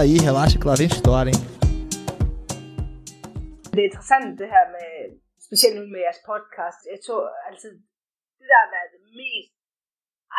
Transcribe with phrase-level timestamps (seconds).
[0.00, 1.40] Anota aí, relaxa que lá vem história, hein?
[3.72, 4.92] Det er interessant det her med,
[5.46, 7.72] specielt nu med jeres podcast, jeg tror altid,
[8.38, 9.52] det der har været det mest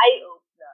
[0.04, 0.74] eye-opener,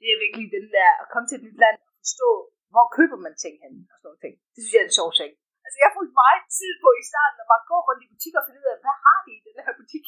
[0.00, 2.30] det er virkelig den der, at komme til et nyt land og forstå,
[2.72, 4.34] hvor køber man ting hen, og sådan nogle ting.
[4.52, 5.32] Det synes jeg er en sjov ting.
[5.64, 8.46] Altså, jeg brugte meget tid på i starten at bare gå rundt i butikker og
[8.46, 10.06] finde ud af, hvad har de i den her butik?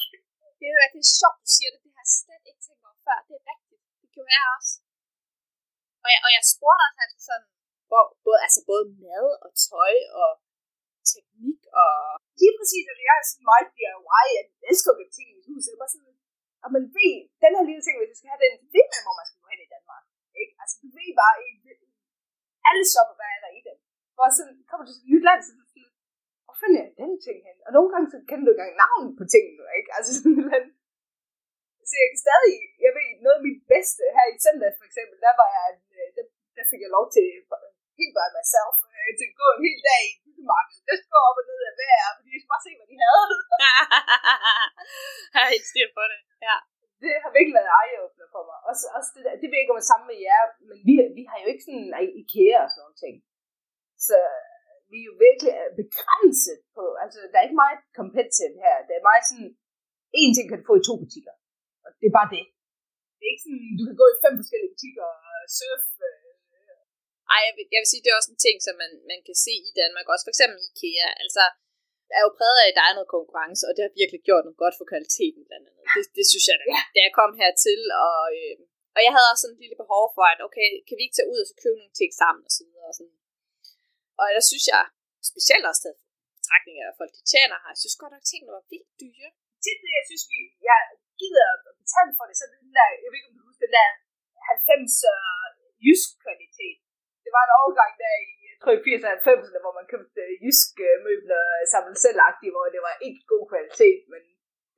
[0.59, 1.81] Det er jo det er sjovt, du siger det.
[1.85, 3.19] Det har jeg slet ikke tænkt over før.
[3.29, 3.83] Det er rigtigt.
[4.03, 4.73] Det gjorde jeg også.
[6.05, 7.49] Og jeg, og jeg spurgte også altid sådan,
[7.89, 10.31] hvor, både, altså både mad og tøj og
[11.15, 11.95] teknik og...
[12.41, 15.71] Lige præcis, altså at jeg er sådan meget DIY, jeg elsker at ting i huset.
[15.71, 16.17] Jeg er bare sådan,
[16.65, 17.15] og man ved,
[17.45, 19.41] den her lille ting, hvis du skal have den, så ved man, hvor man skal
[19.43, 20.05] gå hen i Danmark.
[20.41, 20.53] Ikke?
[20.63, 21.49] Altså, du ved bare, i,
[22.69, 23.79] alle shopper, hvad er der i dem.
[24.21, 25.91] Og så kommer du til et nyt land, så du sådan,
[26.45, 27.57] hvor finder jeg den ting hen?
[27.67, 29.91] Og nogle gange, så kender du ikke engang navnet på tingene, ikke?
[29.97, 30.67] Altså sådan en
[31.89, 35.17] Så jeg kan stadig, jeg ved, noget af mit bedste her i søndag for eksempel,
[35.27, 36.25] der var jeg, øh, der,
[36.57, 37.27] der fik jeg lov til
[37.99, 40.83] helt by myself, øh, til at gå en hel dag i byggemarkedet.
[40.91, 43.35] Jeg skulle op og ned af hver, fordi jeg skulle bare se, hvad de havde.
[45.33, 46.57] jeg har helt styr på det, ja.
[47.03, 48.59] Det har virkelig været eye-opener for mig.
[48.71, 50.95] Også, også det, der, det ved jeg ikke om det samme med jer, men vi,
[51.19, 53.15] vi har jo ikke sådan IKEA og sådan nogle ting.
[54.07, 54.17] Så
[54.91, 58.77] vi er jo virkelig begrænset på, altså der er ikke meget competitive her.
[58.89, 59.51] Det er meget sådan,
[60.21, 61.35] en ting kan du få i to butikker.
[61.85, 62.45] Og det er bare det.
[63.17, 66.07] Det er ikke sådan, du kan gå i fem forskellige butikker og surfe.
[66.09, 66.26] Øh.
[67.35, 69.37] Ej, jeg vil, jeg vil sige, det er også en ting, som man, man kan
[69.47, 70.07] se i Danmark.
[70.13, 71.09] Også for eksempel IKEA.
[71.25, 71.45] Altså,
[72.17, 74.63] er jo præget af, at der er noget konkurrence, og det har virkelig gjort noget
[74.63, 75.85] godt for kvaliteten blandt andet.
[75.97, 77.81] Det, det synes jeg da, da jeg kom hertil.
[78.07, 78.57] Og, øh,
[78.97, 81.31] og jeg havde også sådan et lille behov for, at okay, kan vi ikke tage
[81.33, 82.87] ud og så købe nogle ting sammen og så videre.
[82.91, 83.17] Og, sådan.
[84.21, 84.83] og der synes jeg,
[85.33, 85.99] specielt også taget
[86.39, 89.31] betragtning af, folk de tjener her, jeg synes godt nok, at tingene var vildt dyre.
[89.65, 90.39] Tit det, jeg synes, vi,
[90.69, 90.81] jeg
[91.21, 93.77] gider at betale for det, så den der, jeg ved ikke, om du husker, den
[93.79, 93.89] der
[94.53, 95.47] 90 uh,
[95.85, 96.79] jysk kvalitet.
[97.27, 98.27] Det var en overgang der i
[98.57, 102.65] jeg tror i 80'erne og 90'erne, hvor man købte uh, jyske møbler samlet selvagtige, hvor
[102.75, 104.23] det var ikke god kvalitet, men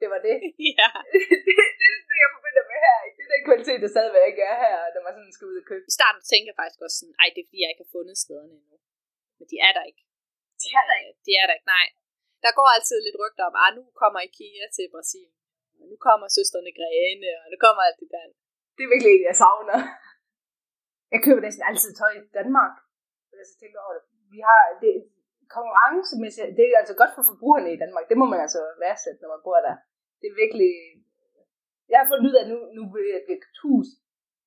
[0.00, 0.36] det var det.
[0.78, 0.88] Ja.
[1.14, 2.96] det, det, det, jeg forbinder med her.
[3.16, 5.84] Det er den kvalitet, der stadigvæk er her, når man sådan skal ud og købe.
[5.92, 8.22] I starten tænker jeg faktisk også sådan, ej, det er fordi, jeg ikke har fundet
[8.24, 8.76] stederne endnu.
[9.38, 10.02] Men de er der ikke.
[10.62, 11.20] De er der ikke.
[11.26, 11.86] De er der ikke, nej.
[12.44, 15.36] Der går altid lidt rygter om, at nu kommer IKEA til Brasilien.
[15.80, 18.24] Og nu kommer søsterne Grene, og nu kommer alt det der.
[18.76, 19.78] Det er virkelig en, jeg savner.
[21.12, 22.74] Jeg køber næsten altid tøj i Danmark.
[23.38, 24.04] Jeg så tænker over det.
[24.34, 24.92] Vi har det,
[25.56, 28.04] konkurrencemæssigt, det er altså godt for forbrugerne i Danmark.
[28.10, 29.76] Det må man altså værdsætte, når man bor der.
[30.20, 30.72] Det er virkelig...
[31.90, 33.88] Jeg har fundet ud af, at nu, nu vil jeg blive hus.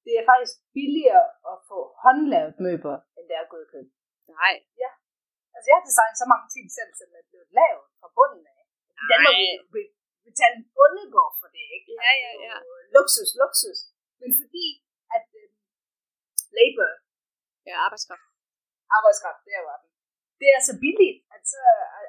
[0.05, 3.89] Det er faktisk billigere at få håndlavet møbler, end det er at gå købe.
[4.39, 4.55] Nej.
[4.83, 4.91] Ja.
[5.55, 8.61] Altså, jeg har designet så mange ting selv, som er blevet lavet fra bunden af.
[9.01, 9.37] I Danmark
[9.75, 9.85] vil
[10.27, 11.91] betale en bundegård for det, ikke?
[12.05, 12.55] Ja, ja, ja.
[12.57, 13.79] Altså, luksus, luksus.
[14.21, 14.65] Men fordi,
[16.59, 16.91] labor,
[17.67, 18.25] Ja, arbejdskraft.
[18.97, 19.91] arbejdskraft, det er jo den.
[20.41, 21.61] Det er så billigt, at så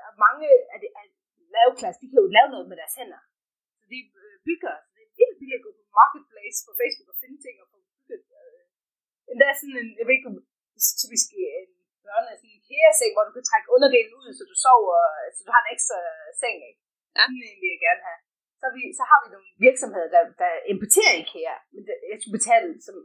[0.09, 1.07] at mange af de af
[1.57, 3.23] lavklasse, de kan jo lave noget med deres hænder.
[3.79, 7.09] Så de øh, bygger, så det er vildt billigt at gå på Marketplace på Facebook
[7.13, 8.23] og finde ting og få bygget.
[8.39, 8.63] Øh,
[9.33, 10.31] endda sådan en, jeg ved ikke,
[10.75, 11.69] det er typisk en
[12.05, 14.99] børne, sådan en kæreseng, hvor du kan trække underdelen ud, så du sover,
[15.35, 15.99] så du har en ekstra
[16.41, 16.81] seng, ikke?
[17.17, 17.25] Ja.
[17.29, 18.21] Den vil jeg gerne have.
[18.61, 22.39] Så, vi, så har vi nogle virksomheder, der, der importerer IKEA, men det, jeg skulle
[22.41, 22.97] betale som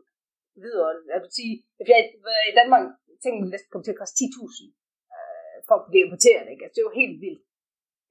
[0.65, 0.89] videre.
[1.13, 2.83] Jeg vil sige, hvis jeg var i Danmark,
[3.21, 4.67] tænkte jeg næsten kom til at koste 10.000
[5.15, 6.63] øh, for at blive importeret, ikke?
[6.63, 7.43] Altså, det var helt vildt.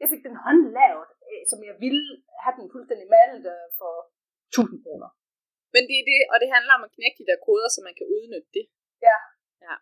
[0.01, 2.07] Jeg fik den håndlavet, øh, som jeg ville
[2.43, 3.93] have den fuldstændig malet øh, for
[4.49, 5.11] 1000 kroner.
[5.75, 7.95] Men det er det, og det handler om at knække de der koder, så man
[7.99, 8.67] kan udnytte det.
[9.07, 9.17] Ja.
[9.67, 9.75] Ja.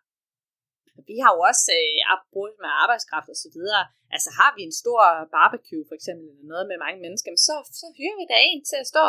[1.09, 3.83] Vi har jo også, øh, apropos med arbejdskraft og så videre,
[4.15, 5.01] altså har vi en stor
[5.35, 8.77] barbecue for eksempel, eller noget med mange mennesker, så, så hyrer vi da en til
[8.83, 9.03] at stå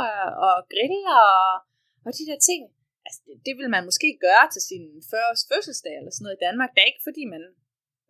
[0.46, 1.38] og grille og,
[2.06, 2.62] og de der ting.
[3.06, 6.44] Altså, det, det vil man måske gøre til sin 40-års fødselsdag eller sådan noget i
[6.46, 6.70] Danmark.
[6.72, 7.42] Det er ikke fordi, man,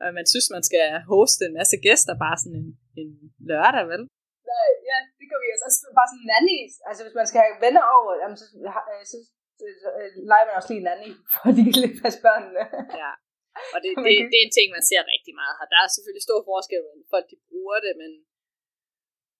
[0.03, 2.69] øh, man synes, man skal hoste en masse gæster bare sådan en,
[3.01, 3.11] en
[3.51, 4.03] lørdag, vel?
[4.53, 5.65] Nej, ja, det gør vi også.
[5.69, 6.75] Altså, bare sådan nannies.
[6.89, 8.47] Altså, hvis man skal have venner over, jamen, så,
[8.93, 9.17] øh, så
[10.01, 12.65] øh, leger man også lige en nanny, for de kan lidt passe børnene.
[13.03, 13.13] Ja.
[13.75, 15.67] Og det, det, det er en ting, man ser rigtig meget her.
[15.73, 18.11] Der er selvfølgelig stor forskel, hvordan folk de bruger det, men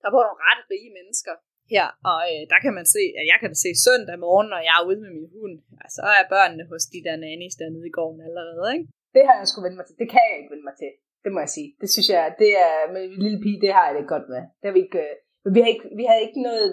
[0.03, 1.35] der bor nogle ret rige mennesker
[1.75, 4.75] her, og øh, der kan man se, at jeg kan se søndag morgen, når jeg
[4.79, 5.55] er ude med min hund,
[5.85, 8.87] og så er børnene hos de der nannies dernede i gården allerede, ikke?
[9.17, 9.97] Det har jeg sgu vende mig til.
[10.03, 10.91] Det kan jeg ikke vende mig til.
[11.25, 11.69] Det må jeg sige.
[11.83, 14.43] Det synes jeg, det er med en lille pige, det har jeg det godt med.
[14.59, 16.69] Det har vi ikke, øh, vi har ikke, vi har ikke noget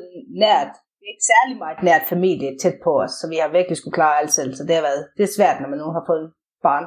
[0.45, 3.77] nært, vi har ikke særlig meget nært familie tæt på os, så vi har virkelig
[3.77, 6.03] skulle klare alt selv, så det har været, det er svært, når man nu har
[6.11, 6.27] fået
[6.67, 6.85] barn.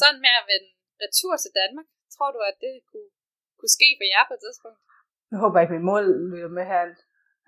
[0.00, 0.68] Sådan med at vende
[1.04, 3.10] retur til Danmark, tror du, at det kunne,
[3.58, 4.78] kunne ske for jer på et tidspunkt?
[5.30, 6.00] Jeg håber ikke, min mor
[6.32, 6.84] lytter med her.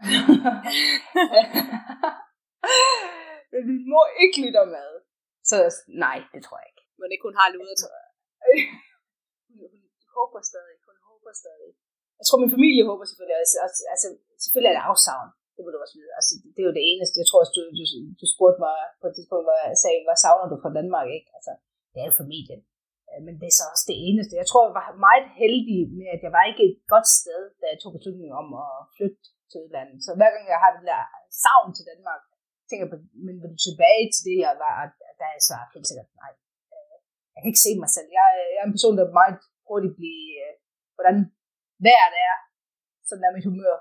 [3.53, 4.89] Men min mor ikke lytter med.
[5.51, 5.57] Så
[6.05, 6.85] nej, det tror jeg ikke.
[7.01, 7.89] Men ikke hun har luret Altså,
[9.59, 11.71] hun, hun håber stadig, hun håber stadig.
[12.21, 14.09] Jeg tror, min familie håber selvfølgelig, altså, altså, altså
[14.45, 15.29] selvfølgelig er det afsavn.
[15.55, 16.13] Det må du også vide.
[16.19, 17.21] Altså, det er jo det eneste.
[17.23, 17.85] Jeg tror også, du, du,
[18.21, 21.31] du spurgte mig på et tidspunkt, hvor jeg sagde, hvad savner du fra Danmark, ikke?
[21.39, 21.53] Altså,
[21.93, 22.61] det er jo familien.
[23.13, 24.33] Øh, men det er så også det eneste.
[24.41, 27.65] Jeg tror, jeg var meget heldig med, at jeg var ikke et godt sted, da
[27.73, 29.21] jeg tog beslutningen om at flytte
[29.51, 29.99] til udlandet.
[30.07, 31.01] Så hver gang jeg har den der
[31.45, 32.23] savn til Danmark,
[32.69, 34.75] tænker jeg på, men vil du tilbage til det, jeg var,
[35.21, 36.33] der er så helt sikkert nej.
[36.75, 36.95] Øh,
[37.35, 38.09] jeg kan ikke se mig selv.
[38.19, 39.37] Jeg, er- jeg er en person, der meget
[39.69, 40.49] hurtigt bliver,
[40.97, 41.17] hvordan
[41.87, 42.35] vejret er,
[43.09, 43.77] sådan er mit humør.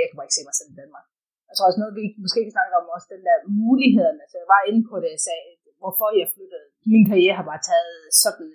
[0.00, 1.06] Jeg kan bare ikke se mig selv i Danmark.
[1.48, 4.24] Jeg tror også noget, vi måske kan snakke om, også den der mulighederne.
[4.30, 5.44] Så jeg var inde på det, jeg sagde,
[5.82, 6.66] hvorfor jeg flyttede.
[6.94, 8.50] Min karriere har bare taget sådan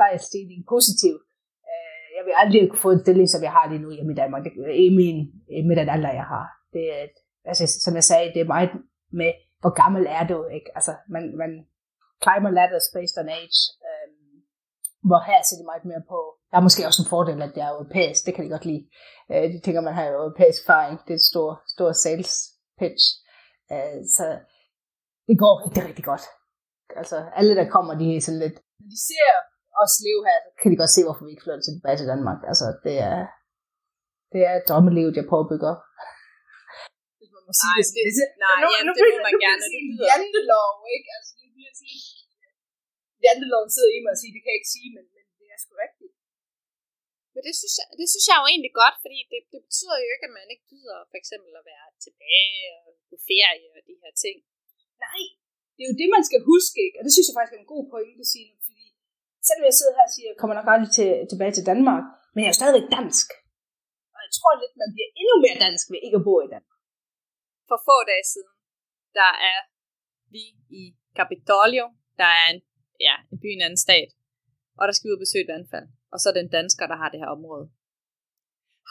[0.00, 1.14] stejlstigning positiv.
[1.70, 4.20] Øh, Jeg vil aldrig kunne få en stilling, som jeg har lige nu hjemme i
[4.22, 4.42] Danmark.
[4.44, 4.52] Det,
[4.86, 5.16] i min,
[5.56, 6.46] i med den alder, jeg har.
[6.74, 7.06] Det, er,
[7.50, 8.70] altså, som jeg sagde, det er meget
[9.20, 9.32] med,
[9.62, 10.70] hvor gammel er du, ikke?
[10.78, 11.50] Altså, man, man
[12.22, 13.60] climber ladders based on age.
[13.88, 14.08] øh,
[15.08, 16.18] hvor her ser det meget mere på,
[16.50, 18.84] der er måske også en fordel, at det er europæisk, det kan jeg godt lide.
[19.32, 22.32] Øh, de tænker, man har europæisk erfaring, det er et stor, stor sales
[22.80, 23.04] pitch.
[23.74, 24.26] Øh, så
[25.28, 26.24] det går rigtig, rigtig godt.
[27.00, 29.30] Altså, alle der kommer, de er sådan lidt, når de ser
[29.84, 32.40] os leve her, så kan de godt se, hvorfor vi ikke flytter tilbage til Danmark.
[32.50, 33.18] Altså, det er,
[34.32, 35.82] det er drømmelivet, jeg prøver at bygge op.
[37.18, 38.12] Hvis man må sige Nej, sådan.
[38.18, 41.08] det- nej, nu, ja, nu, det må man nu gerne, det det lyder- jantelov, ikke?
[41.16, 42.08] Altså, det bliver sådan lidt...
[43.24, 45.58] Janteloven sidder i mig og siger, det kan jeg ikke sige, men, men det er
[45.62, 46.14] sgu rigtigt.
[47.34, 50.08] Men det synes, jeg, det synes jeg jo egentlig godt, fordi det, det betyder jo
[50.14, 53.94] ikke, at man ikke gider for eksempel at være tilbage og på ferie og de
[54.02, 54.36] her ting.
[55.04, 55.20] Nej,
[55.74, 56.96] det er jo det, man skal huske, ikke?
[56.98, 58.59] Og det synes jeg faktisk er en god pointe, Signe, fordi
[59.50, 62.04] selvom jeg sidder her og siger, jeg kommer nok aldrig til, tilbage til Danmark,
[62.34, 63.28] men jeg er stadigvæk dansk.
[64.14, 66.80] Og jeg tror lidt, man bliver endnu mere dansk ved ikke at bo i Danmark.
[67.68, 68.54] For få dage siden,
[69.18, 69.60] der er
[70.34, 70.44] vi
[70.80, 70.82] i
[71.18, 71.86] Capitolio,
[72.20, 72.60] der er en,
[73.06, 74.10] ja, en by i en anden stat,
[74.78, 75.88] og der skal vi ud og besøge et vandfald.
[76.12, 77.66] Og så er det en dansker, der har det her område.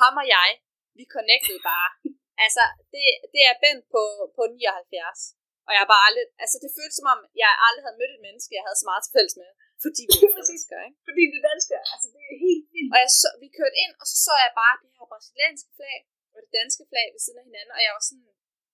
[0.02, 0.50] Ham og jeg,
[0.98, 1.90] vi connectede bare.
[2.46, 2.64] altså,
[2.94, 3.04] det,
[3.34, 4.04] det er Bent på,
[4.38, 5.40] på 79.
[5.68, 8.26] Og jeg har bare aldrig, altså det føltes som om, jeg aldrig havde mødt et
[8.28, 9.52] menneske, jeg havde så meget til fælles med.
[9.84, 11.00] Fordi vi er danskere, ikke?
[11.08, 12.92] Fordi det er dansker, altså det er helt vildt.
[12.94, 15.98] Og jeg så, vi kørte ind, og så så jeg bare det her brasilianske flag,
[16.34, 18.26] og det danske flag ved siden af hinanden, og jeg var sådan,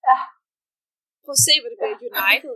[0.09, 0.17] Ja.
[1.23, 2.55] prøv at se, hvor det bliver united.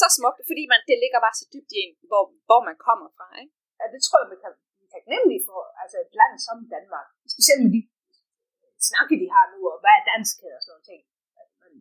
[0.00, 3.08] Så smukt, fordi man, det ligger bare så dybt i en, hvor, hvor man kommer
[3.16, 3.54] fra, ikke?
[3.78, 4.52] Ja, det tror jeg, man kan
[4.94, 7.08] taknemmelig for, altså et land som Danmark.
[7.34, 7.80] Specielt med de
[8.90, 11.00] snakke, de har nu, og hvad er danskhed og sådan noget ting.
[11.62, 11.72] Men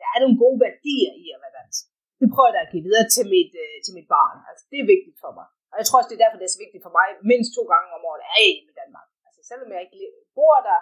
[0.00, 1.82] der er nogle gode værdier i at være dansk.
[2.20, 4.38] Det prøver jeg da at give videre til mit, øh, til mit barn.
[4.48, 5.46] Altså, det er vigtigt for mig.
[5.72, 7.62] Og jeg tror også, det er derfor, det er så vigtigt for mig, mindst to
[7.72, 9.08] gange om året er jeg hjemme i Danmark.
[9.26, 10.02] Altså, selvom jeg ikke
[10.36, 10.80] bor der,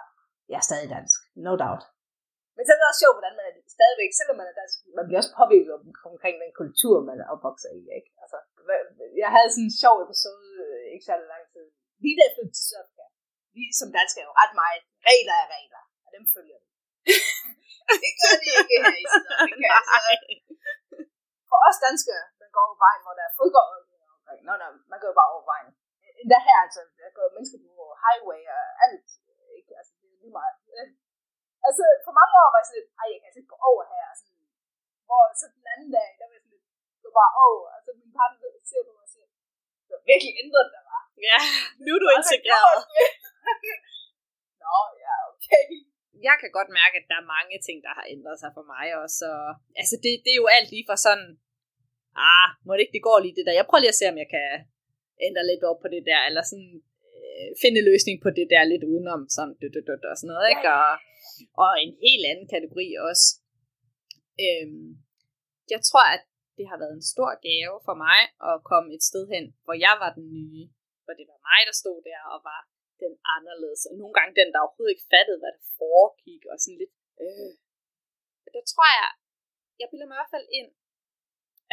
[0.51, 1.19] jeg er stadig dansk.
[1.47, 1.83] No doubt.
[2.55, 5.05] Men så er det også sjovt, hvordan man er stadigvæk, selvom man er dansk, man
[5.05, 7.83] bliver også påvirket om, omkring den kultur, man er opvokset i.
[7.97, 8.09] Ikke?
[8.23, 8.37] Altså,
[9.23, 11.65] jeg havde sådan en sjov episode, øh, ikke særlig lang tid.
[12.03, 13.05] Lige da jeg flyttede til Sydafrika.
[13.55, 16.69] Vi som danskere er jo ret meget, regler er regler, og dem følger vi.
[18.03, 19.67] det gør de ikke her i Sydafrika.
[19.87, 20.13] Altså,
[21.49, 23.69] for os danskere, man går over vejen, hvor der er fodgård.
[24.47, 25.69] Nå, nå, man går bare over vejen.
[26.21, 29.07] Endda her, altså, der går mennesker på highway og alt.
[29.57, 29.71] Ikke?
[29.79, 30.57] Altså, det er lige meget.
[31.67, 33.83] Altså, for mange år var jeg sådan lidt, ej, jeg kan altså ikke gå over
[33.93, 34.05] her.
[34.19, 34.45] Sådan,
[35.07, 36.67] hvor så den anden dag, der var jeg sådan lidt,
[37.03, 37.67] gå bare over.
[37.77, 38.37] Altså, min partner
[38.69, 39.27] ser på mig og siger,
[39.87, 41.03] du har virkelig ændret dig, var.
[41.27, 41.39] Ja,
[41.83, 42.79] nu er du integreret.
[44.63, 45.65] Nå, ja, okay.
[46.27, 48.85] Jeg kan godt mærke, at der er mange ting, der har ændret sig for mig
[49.03, 49.23] også.
[49.39, 49.49] Og,
[49.81, 51.29] altså, det, det er jo alt lige fra sådan,
[52.29, 53.59] ah, må det ikke, det går lige det der.
[53.59, 54.49] Jeg prøver lige at se, om jeg kan
[55.27, 56.73] ændre lidt op på det der, eller sådan
[57.09, 60.31] øh, finde en løsning på det der lidt udenom, sådan død, død, død, og sådan
[60.33, 60.67] noget, ikke?
[60.79, 60.93] Og,
[61.63, 63.25] og en helt anden kategori også.
[64.45, 64.87] Øhm,
[65.73, 66.23] jeg tror, at
[66.57, 69.95] det har været en stor gave for mig at komme et sted hen, hvor jeg
[70.03, 70.63] var den nye,
[71.03, 72.61] hvor det var mig, der stod der og var
[73.03, 76.79] den anderledes, og nogle gange den, der overhovedet ikke fattede, hvad der foregik, og sådan
[76.81, 77.51] lidt, øh.
[78.55, 79.09] Der tror jeg,
[79.81, 80.69] jeg bilder mig i hvert fald ind,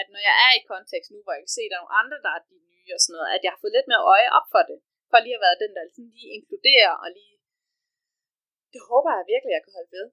[0.00, 2.00] at når jeg er i kontekst nu, hvor jeg kan se, at der er nogle
[2.02, 4.30] andre, der er de nye og sådan noget, at jeg har fået lidt mere øje
[4.38, 4.78] op for det,
[5.10, 7.36] for lige at være den, der sådan lige inkluderer, og lige,
[8.72, 10.06] det håber jeg virkelig, jeg kan holde ved.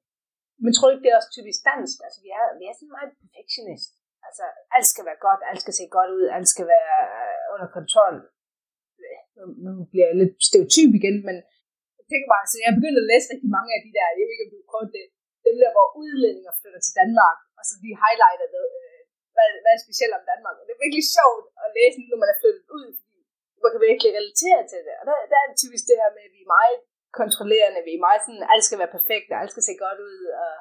[0.63, 1.97] Men tror du ikke, det er også typisk dansk?
[2.05, 3.91] Altså, vi er, vi er sådan meget perfectionist.
[4.27, 4.43] Altså,
[4.75, 8.15] alt skal være godt, alt skal se godt ud, alt skal være øh, under kontrol.
[9.65, 11.35] Nu, bliver jeg lidt stereotyp igen, men
[11.99, 14.33] jeg tænker bare, så jeg begyndte at læse rigtig mange af de der, jeg ved
[14.35, 15.05] ikke, om du har prøvet det,
[15.47, 18.99] dem der, hvor udlændinge flytter til Danmark, og så de highlighter det, øh,
[19.35, 20.55] hvad, hvad er specielt om Danmark.
[20.57, 22.87] Og det er virkelig sjovt at læse, når man er flyttet ud,
[23.63, 24.95] man kan virkelig relatere til det.
[24.99, 26.77] Og der, der er det typisk det her med, at vi er meget
[27.21, 30.19] kontrollerende, vi er meget sådan, alt skal være perfekt, og alt skal se godt ud,
[30.43, 30.53] og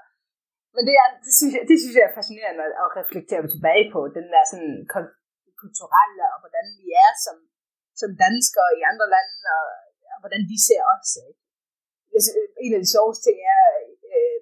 [0.74, 3.86] Men det, er, det, synes jeg, det synes jeg er fascinerende at, at reflektere tilbage
[3.94, 4.74] på, den der sådan
[5.62, 7.36] kulturelle, og hvordan vi er som,
[8.00, 9.66] som danskere i andre lande, og,
[10.12, 11.10] og hvordan de ser os.
[11.28, 11.40] Ikke?
[12.64, 13.64] En af de sjoveste ting er,
[14.14, 14.38] øh,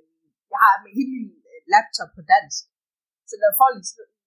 [0.52, 1.30] jeg har med hele min
[1.72, 2.62] laptop på dansk.
[3.28, 3.78] Så når folk,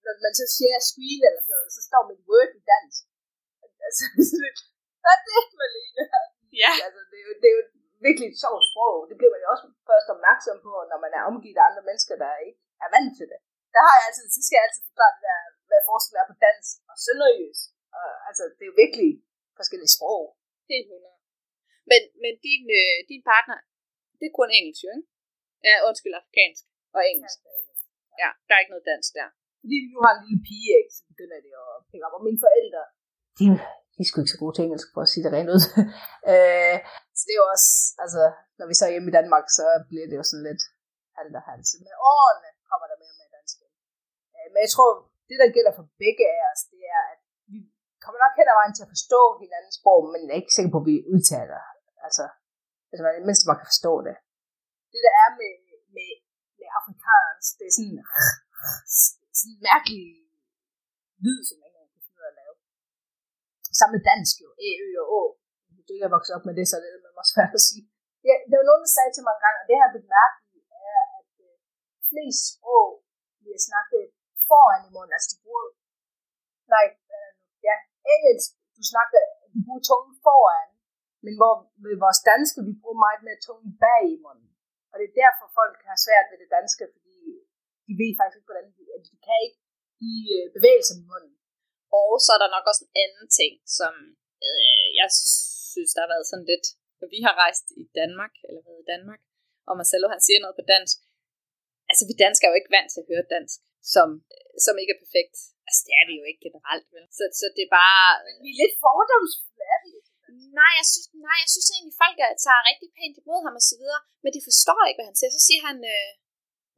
[0.04, 3.02] når man så siger screen eller sådan noget, så står mit Word i dansk.
[3.86, 4.04] Altså,
[5.02, 6.04] hvad er det, Malene?
[6.62, 6.72] Ja.
[6.86, 7.62] Altså, det, er jo, det er jo
[8.06, 8.96] virkelig et sjovt sprog.
[9.10, 12.14] Det bliver man jo også først opmærksom på, når man er omgivet af andre mennesker,
[12.24, 13.40] der ikke er vant til det.
[13.74, 16.72] Der har jeg altid, så skal jeg altid forklare der, hvad forskellen er på dansk
[16.90, 17.66] og sønderjysk.
[17.98, 19.10] Og, altså, det er jo virkelig
[19.58, 20.24] forskellige sprog.
[20.72, 21.20] Helt 100.
[21.90, 23.58] Men, men din, øh, din partner,
[24.18, 25.08] det er kun engelsk, jo, ikke?
[25.68, 26.64] Ja, undskyld, afrikansk
[26.96, 27.38] og engelsk.
[28.22, 29.28] Ja, der er ikke noget dansk der.
[29.62, 32.16] Fordi vi nu har en lille pige, ikke, så begynder det at pikke op.
[32.18, 32.82] Og mine forældre,
[33.38, 33.44] de,
[33.94, 35.62] de er sgu ikke så gode til engelsk, for at sige det rent ud.
[36.32, 36.76] øh,
[37.16, 37.70] så det er jo også,
[38.04, 38.22] altså,
[38.58, 40.62] når vi så er hjemme i Danmark, så bliver det jo sådan lidt
[41.18, 41.68] halvt og halvt.
[41.86, 43.56] Med årene kommer der mere med dansk.
[44.34, 44.90] Øh, men jeg tror,
[45.28, 47.19] det der gælder for begge af os, det er, at
[48.02, 50.72] kommer nok hen ad vejen til at forstå hinandens sprog, men jeg er ikke sikker
[50.72, 51.60] på, at vi udtaler.
[52.06, 52.24] Altså,
[52.90, 54.16] altså man, mindst man kan forstå det.
[54.92, 55.52] Det der er med,
[55.96, 56.12] med,
[56.58, 58.00] med afrikansk, det er sådan,
[59.38, 60.04] sådan en mærkelig
[61.24, 62.54] lyd, som man kan finde at lave.
[63.78, 65.22] Sammen med dansk jo, æ, ø og å.
[65.74, 67.66] Hvis du ikke er vokset op med det, så er det man også svært at
[67.68, 67.84] sige.
[68.28, 70.62] Ja, der var nogen, der sagde til mig en gang, og det har jeg bemærket,
[70.94, 71.54] er, at øh,
[72.10, 72.88] flest sprog
[73.40, 74.04] bliver snakket
[74.48, 75.66] foran i munden, altså de bruger,
[76.74, 76.99] nej, øh,
[78.14, 79.20] engelsk, du snakker,
[79.52, 80.68] du bruger tungen foran,
[81.24, 81.54] men hvor
[81.84, 84.50] med vores danske, vi bruger meget mere tungen bag i munden.
[84.90, 87.18] Og det er derfor, folk har svært ved det danske, fordi
[87.86, 89.60] de ved faktisk ikke, hvordan de, altså, de kan ikke
[90.02, 91.34] de øh, bevægelser i munden.
[91.98, 93.92] Og så er der nok også en anden ting, som
[94.48, 95.08] øh, jeg
[95.72, 96.66] synes, der har været sådan lidt,
[97.14, 99.20] vi har rejst i Danmark, eller været i Danmark,
[99.68, 100.96] og Marcelo han siger noget på dansk.
[101.90, 103.58] Altså, vi danskere er jo ikke vant til at høre dansk,
[103.94, 104.08] som,
[104.64, 105.36] som ikke er perfekt.
[105.68, 107.06] Altså, det er vi jo ikke generelt, vel?
[107.16, 108.04] Så, så det er bare...
[108.26, 109.90] Men vi er lidt fordomsfulde, er vi
[110.60, 113.64] Nej, jeg synes, nej, jeg synes egentlig, folk er, tager rigtig pænt imod ham og
[113.70, 115.32] så videre, men de forstår ikke, hvad han siger.
[115.36, 116.12] Så siger han, øh,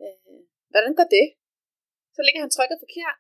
[0.03, 0.39] øh,
[0.73, 1.27] hvordan går det?
[2.15, 3.19] Så ligger han trykket forkert.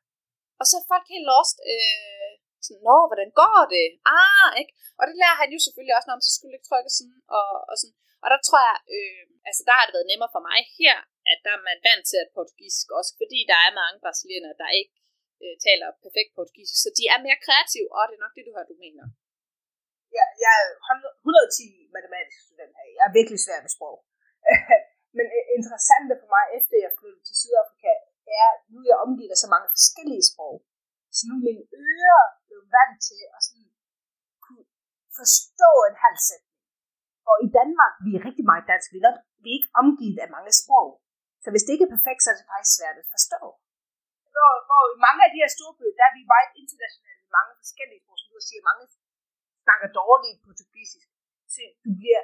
[0.60, 1.56] Og så er folk helt lost.
[1.72, 2.32] Øh,
[2.64, 3.86] sådan, nå, hvordan går det?
[4.18, 4.72] Ah, ikke?
[5.00, 7.50] Og det lærer han jo selvfølgelig også, når man så skulle ikke trykke sådan, og,
[7.70, 7.96] og sådan.
[8.24, 10.96] Og der tror jeg, øh, altså der har det været nemmere for mig her,
[11.30, 14.78] at der er man vant til at portugisisk også, fordi der er mange brasilianere, der
[14.80, 14.94] ikke
[15.42, 18.52] øh, taler perfekt portugisisk, så de er mere kreative, og det er nok det, du
[18.56, 19.04] har, du mener.
[20.16, 20.68] Ja, jeg er
[21.24, 22.86] 110 matematisk student her.
[22.98, 23.96] Jeg er virkelig svær med sprog.
[25.16, 27.94] Men øh, interessant for mig, efter jeg flyttede til Sydafrika,
[28.40, 30.56] er, at nu er jeg omgivet af så mange forskellige sprog.
[31.16, 33.68] Så nu er mine ører blevet vant til at sådan
[34.44, 34.66] kunne
[35.18, 36.58] forstå en halv sætning.
[37.30, 38.88] Og i Danmark, vi er rigtig meget dansk.
[38.92, 38.98] Vi
[39.50, 40.88] er ikke omgivet af mange sprog.
[41.42, 43.40] Så hvis det ikke er perfekt, så er det faktisk svært at forstå.
[44.34, 47.34] Hvor, hvor i mange af de her store byer, der er vi meget internationale i
[47.38, 48.84] mange forskellige sprog, som du siger, mange
[49.64, 51.08] snakker dårligt portugisisk.
[51.52, 52.22] Så du bliver,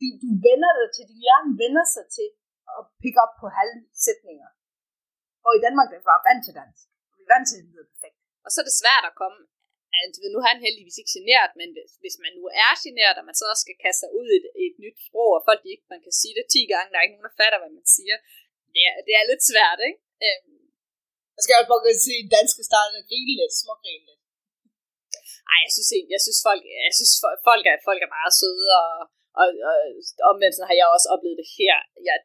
[0.00, 2.28] du, du vender dig til, din hjerne vender sig til
[2.78, 4.48] at pick op på halve sætninger.
[5.46, 6.84] Og i Danmark er vi bare vant til dansk.
[7.16, 8.18] Vi er vant til, at det lyder perfekt.
[8.44, 9.40] Og så er det svært at komme
[10.02, 13.24] altså, nu er han heldigvis ikke generet, men hvis, hvis man nu er generet, og
[13.28, 15.84] man så også skal kaste sig ud i et, et nyt sprog, og folk ikke,
[15.94, 18.16] man kan sige det 10 gange, der er ikke nogen, der fatter, hvad man siger,
[18.74, 20.00] det er, det er lidt svært, ikke?
[20.26, 20.64] Øhm.
[21.36, 24.22] Jeg skal også bare se en dansk starte og grine lidt, smågrine lidt.
[25.52, 27.12] Ej, jeg synes jeg synes folk, jeg synes
[27.48, 28.94] folk er, folk er meget søde, og,
[29.40, 29.76] og, og
[30.30, 31.76] omvendt har jeg også oplevet det her.
[32.08, 32.16] Jeg,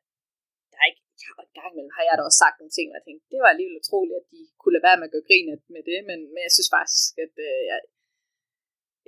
[0.71, 2.95] der er ikke, ja, en gang imellem har jeg da også sagt nogle ting, og
[2.97, 5.47] jeg tænkte, det var alligevel utroligt, at de kunne lade være med at gøre grin
[5.75, 7.79] med det, men, men jeg synes faktisk, at øh, jeg,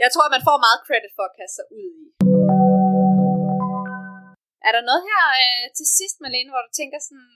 [0.03, 2.30] jeg tror, at man får meget credit for at kaste sig ud i.
[4.67, 7.29] Er der noget her øh, til sidst, Malene, hvor du tænker sådan...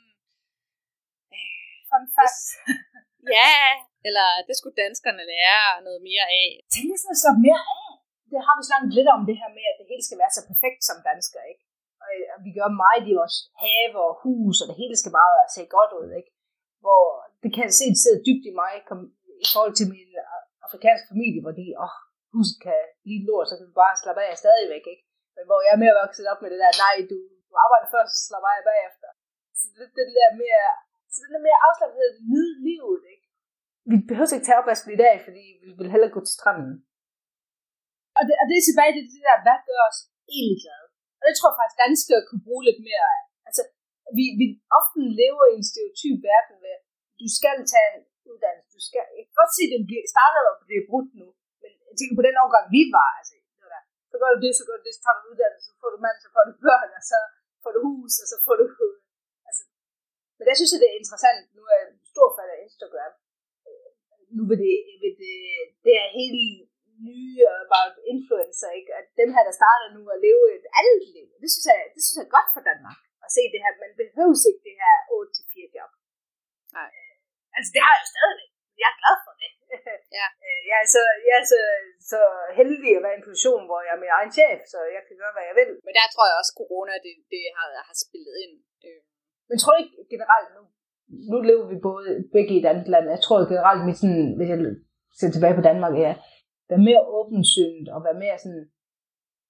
[1.34, 1.52] Øh,
[1.90, 2.44] Fun fact.
[3.38, 3.56] ja,
[4.08, 6.50] eller det skulle danskerne lære noget mere af.
[6.74, 7.90] Tænk sådan at slappe mere af.
[8.32, 10.42] Det har vi snakket lidt om det her med, at det hele skal være så
[10.52, 11.64] perfekt som dansker, ikke?
[12.36, 15.62] Og vi gør meget i vores have og hus, og det hele skal bare se
[15.78, 16.32] godt ud, ikke?
[16.84, 17.04] Hvor
[17.44, 19.00] det kan se, det sidder dybt i mig kom,
[19.44, 20.12] i forhold til min
[20.66, 21.96] afrikanske familie, hvor de, åh, oh,
[22.34, 25.06] huset kan lige lort, så kan vi bare slappe af stadigvæk, ikke?
[25.36, 27.18] Men hvor jeg er mere vokset op med det der, nej, du,
[27.50, 29.10] du arbejder først, så slap af bagefter.
[29.60, 30.66] Så det, det der mere,
[31.12, 33.26] så det der mere afslappethed, nyde livet, ikke?
[33.92, 36.74] Vi behøver ikke tage opvasken i dag, fordi vi vil hellere gå til stranden.
[38.18, 40.00] Og det, og det er tilbage til det der, hvad gør os
[40.36, 40.88] egentlig glade?
[41.20, 43.22] Og det tror jeg faktisk, danskere kunne bruge lidt mere af.
[43.48, 43.62] Altså,
[44.18, 44.48] vi, vi
[44.80, 46.76] ofte lever i en stereotyp verden med,
[47.22, 50.60] du skal tage en uddannelse, du skal, jeg kan godt se, at det starter op,
[50.70, 51.28] det er brudt nu,
[51.62, 53.35] men jeg tænker på den årgang, vi var, altså,
[54.16, 55.98] så gør du det, så gør du det, så tager du uddannelse, så får du
[56.06, 57.20] mand, så får du børn, og så
[57.64, 58.66] får du hus, og så får du,
[59.48, 59.64] altså,
[60.38, 61.44] men jeg synes, at det er interessant.
[61.58, 63.14] Nu er jeg stor fan af Instagram.
[64.38, 65.38] Nu vil det, vil det,
[65.86, 66.44] det er helt
[67.10, 68.92] nye about influencer, ikke?
[69.00, 71.28] At dem her, der starter nu at leve et andet liv.
[71.44, 73.00] Det synes jeg, det synes jeg er godt for Danmark.
[73.26, 73.74] At se det her.
[73.86, 75.92] Man behøver ikke det her 8-4 job.
[76.78, 76.90] Nej.
[76.96, 77.16] Øh,
[77.58, 78.52] Altså, det har jeg jo stadigvæk.
[78.82, 79.52] Jeg er glad for det.
[80.18, 80.28] Ja.
[80.46, 81.62] Øh, jeg er, så, jeg er så,
[82.12, 82.20] så
[82.60, 85.16] heldig at være i en position, hvor jeg er min egen chef, så jeg kan
[85.22, 85.72] gøre, hvad jeg vil.
[85.86, 88.54] Men der tror jeg også, corona det, det har, har spillet ind.
[88.88, 89.02] Øh.
[89.50, 90.64] Men tror du ikke generelt nu,
[91.32, 94.50] nu lever vi både begge i et andet land, jeg tror generelt, mit sådan, hvis
[94.54, 94.60] jeg
[95.20, 96.16] ser tilbage på Danmark, er,
[96.70, 98.64] være mere åbensynet og være mere sådan,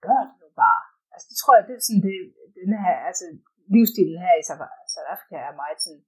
[0.06, 0.84] gør det nu bare.
[1.14, 2.16] Altså det tror jeg, det er sådan, det,
[2.62, 3.26] den her, altså
[3.74, 4.48] livsstilen her i
[4.94, 6.04] South Africa er meget sådan,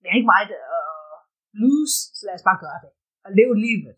[0.00, 0.48] det er ikke meget
[0.78, 0.84] at
[1.62, 2.92] lose, så lad os bare gøre det.
[3.26, 3.94] Og leve livet.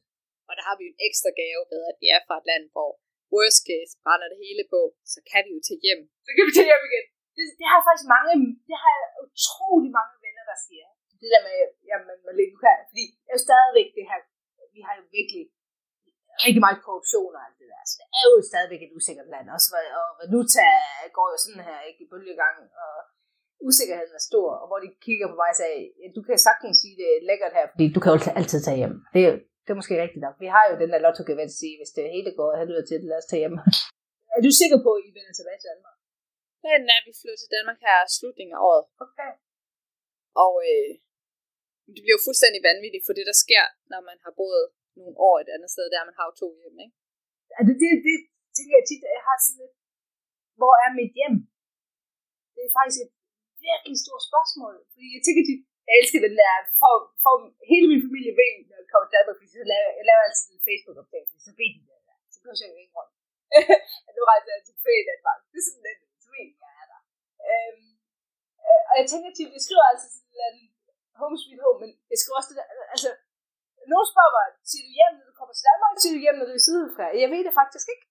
[0.49, 2.91] Og der har vi en ekstra gave ved, at vi er fra et land, hvor
[3.35, 4.81] worst case brænder det hele på,
[5.13, 6.03] så kan vi jo tage hjem.
[6.27, 7.07] Så kan vi tage hjem igen.
[7.37, 8.33] Det, det har faktisk mange,
[8.69, 10.89] det har utrolig mange venner, der siger.
[11.21, 11.57] Det der med,
[11.91, 14.21] jamen, Malene, du kan, fordi det er jo stadigvæk det her,
[14.77, 15.45] vi har jo virkelig
[16.45, 17.83] rigtig meget korruption og alt det der.
[17.91, 19.47] Så det er jo stadigvæk et usikkert land.
[19.57, 19.69] Også,
[20.01, 20.69] og valuta
[21.17, 22.95] går jo sådan her, ikke i bølgegang, og
[23.67, 26.95] usikkerheden er stor, og hvor de kigger på mig og "Ja, du kan sagtens sige,
[27.01, 28.95] det er lækkert her, fordi du kan jo altid tage hjem.
[29.15, 29.33] Det er,
[29.65, 30.37] det er måske rigtigt nok.
[30.45, 32.99] Vi har jo den der lotto gevinst at sige, hvis det hele går helvede til,
[33.11, 33.57] lad os tage hjem.
[34.37, 35.97] er du sikker på, at I vender tilbage til Danmark?
[36.63, 38.85] Planen er, at vi flytter til Danmark her slutningen af året.
[39.05, 39.33] Okay.
[40.45, 40.91] Og øh,
[41.95, 44.65] det bliver jo fuldstændig vanvittigt for det, der sker, når man har boet
[45.01, 46.97] nogle år et andet sted, der man har jo to hjem, ikke?
[47.59, 48.17] Altså, det, det
[48.57, 49.75] tænker jeg tit, jeg har sådan lidt,
[50.61, 51.37] hvor er mit hjem?
[52.55, 53.13] Det er faktisk et
[53.67, 54.75] virkelig stort spørgsmål.
[54.93, 57.35] Fordi jeg tænker tit, jeg elsker den der, for, for
[57.73, 60.47] hele min familie ved, når jeg kommer til Danmark, fordi så laver, jeg laver altid
[60.55, 62.17] en Facebook-opdatering, så ved de det der.
[62.33, 63.15] Så behøver jeg ikke rundt.
[64.09, 65.39] at nu rejser jeg til i Danmark.
[65.53, 67.01] Det er sådan lidt, så ved jeg er der.
[67.51, 67.89] Øhm,
[68.69, 70.59] øh, og jeg tænker tit, jeg skriver altid sådan en
[71.21, 73.11] home sweet home, men jeg skriver også det der, altså,
[73.93, 76.47] nogen spørger mig, siger du hjem, når du kommer til Danmark, siger du hjem, når
[76.47, 77.07] du er i Sydafrika?
[77.23, 78.05] Jeg ved det faktisk ikke.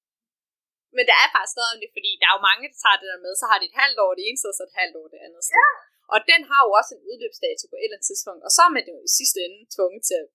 [0.97, 3.07] Men der er faktisk noget om det, fordi der er jo mange, der tager det
[3.11, 5.07] der med, så har de et halvt år det ene sted, så et halvt år
[5.13, 5.59] det andet sted.
[5.63, 5.69] Ja.
[6.13, 8.71] Og den har jo også en udløbsdato på et eller andet tidspunkt, og så er
[8.77, 10.31] man jo i sidste ende tvunget til, at-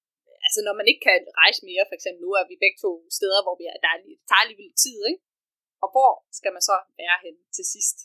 [0.47, 3.41] altså når man ikke kan rejse mere, for eksempel nu er vi begge to steder,
[3.47, 5.23] hvor vi er, der er, lige- tager alligevel tid, ikke?
[5.85, 7.97] Og hvor skal man så være hen til sidst?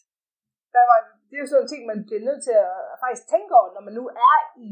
[0.75, 3.51] Der var, det er jo sådan en ting, man bliver nødt til at faktisk tænke
[3.59, 4.69] over, når man nu er i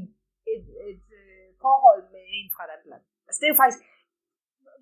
[0.54, 3.04] et, et øh, forhold med en fra et andet land.
[3.28, 3.82] Altså det er jo faktisk,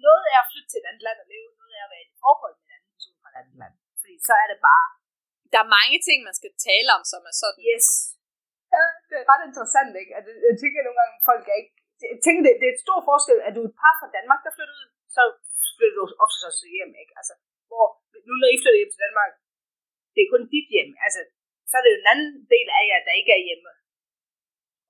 [0.07, 2.09] noget er at flytte til et andet land og leve, noget er at være i
[2.11, 3.73] et forhold med en anden person fra et andet land.
[4.01, 4.85] Fordi så er det bare,
[5.53, 7.87] Der er mange ting, man skal tale om, som er sådan, yes.
[8.73, 10.13] Ja, det er ret interessant, ikke?
[10.19, 11.73] At, jeg tænker nogle gange, folk er ikke,
[12.13, 14.41] jeg tænker, det, det er et stor forskel, at du er et par fra Danmark,
[14.45, 15.21] der flytter ud, så
[15.75, 17.13] flytter du ofte også hjem, ikke?
[17.19, 17.33] Altså,
[17.69, 17.85] hvor,
[18.27, 19.31] nu når I flytter hjem til Danmark,
[20.13, 21.21] det er kun dit hjem, altså,
[21.69, 23.71] så er det jo en anden del af jer, der ikke er hjemme.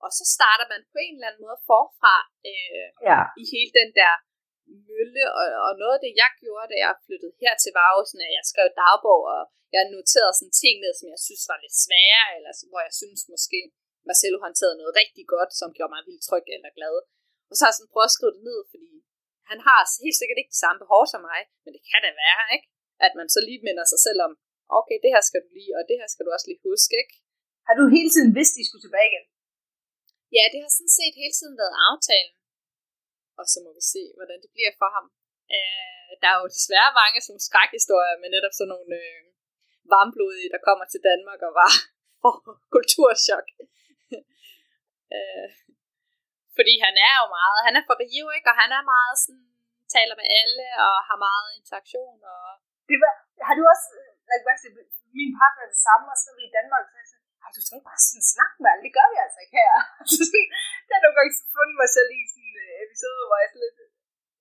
[0.04, 2.16] og så starter man på en eller anden måde forfra
[2.50, 3.20] øh, Ja.
[3.42, 4.12] i hele den der
[4.88, 8.26] mølle, og, og noget af det, jeg gjorde, da jeg flyttede hertil, var jo sådan,
[8.28, 9.42] at jeg skrev dagbog, og
[9.74, 13.20] jeg noterede sådan ting ned, som jeg synes var lidt svære, eller hvor jeg synes
[13.34, 13.60] måske,
[14.08, 16.94] Marcelo håndterede noget rigtig godt, som gjorde mig vildt tryg eller glad.
[17.50, 18.92] Og så har jeg sådan prøvet at skrive det ned, fordi
[19.50, 22.44] han har helt sikkert ikke de samme behov som mig, men det kan da være,
[22.56, 22.66] ikke?
[23.06, 24.32] At man så lige minder sig selv om,
[24.78, 27.14] okay, det her skal du lige, og det her skal du også lige huske, ikke?
[27.66, 29.24] Har du hele tiden vidst, at I skulle tilbage igen?
[30.36, 32.34] Ja, det har sådan set hele tiden været aftalen.
[33.38, 35.06] Og så må vi se, hvordan det bliver for ham.
[35.56, 39.22] Øh, der er jo desværre mange som skrækhistorier med netop sådan nogle øh,
[39.92, 41.72] varmblodige, der kommer til Danmark og var
[42.20, 42.34] for
[42.74, 43.46] kulturschok.
[45.16, 45.48] øh,
[46.56, 48.50] fordi han er jo meget, han er for Rio, ikke?
[48.52, 49.48] Og han er meget sådan,
[49.96, 52.18] taler med alle og har meget interaktion.
[52.34, 52.44] Og...
[52.90, 53.14] Det var,
[53.46, 54.56] har du også øh, like, hvad,
[55.18, 57.24] min partner er det samme, og så er vi i Danmark, så jeg
[57.56, 59.74] du skal ikke bare sådan snakke med alle, det gør vi altså ikke her.
[60.14, 60.50] Så sådan,
[60.88, 62.43] der er nogle gange så fundet mig selv i sådan
[62.84, 63.78] episode, hvor jeg sådan lidt,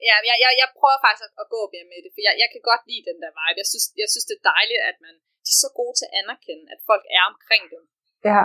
[0.09, 2.49] Ja, jeg, jeg, jeg prøver faktisk at, at gå mere med det, for jeg, jeg
[2.53, 3.59] kan godt lide den der vibe.
[3.62, 5.13] Jeg synes, jeg synes det er dejligt, at man,
[5.45, 7.83] de er så gode til at anerkende, at folk er omkring dem.
[8.29, 8.43] ja,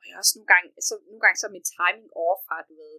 [0.00, 2.96] Og jeg også nogle gange, så, nogle gange så er min timing overfra, du ved.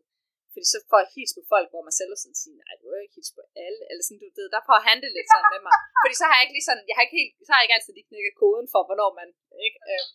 [0.53, 2.85] Fordi så får jeg hils på folk, hvor man selv er sådan siger, nej, du
[2.93, 3.81] er ikke hils på alle.
[3.89, 5.73] Eller sådan, du ved, der får han det lidt sådan med mig.
[6.03, 7.77] Fordi så har jeg ikke lige sådan, jeg har ikke helt, så har jeg ikke
[7.77, 9.29] altid lige knækket koden for, hvornår man,
[9.67, 9.79] ikke?
[9.91, 10.09] Øhm,